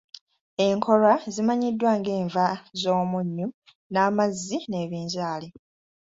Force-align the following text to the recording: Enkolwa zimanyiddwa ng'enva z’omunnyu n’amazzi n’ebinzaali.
Enkolwa 0.67 1.13
zimanyiddwa 1.33 1.91
ng'enva 1.99 2.45
z’omunnyu 2.81 3.47
n’amazzi 3.93 4.57
n’ebinzaali. 4.69 5.47